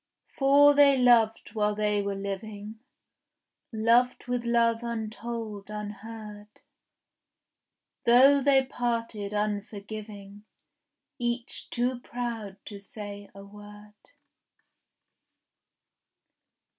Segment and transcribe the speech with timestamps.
[0.35, 2.79] For they loved while they were living,
[3.71, 6.47] Loved with love untold, unheard;
[8.07, 10.45] Though they parted unforgiving,
[11.19, 13.93] Each too proud to say a word.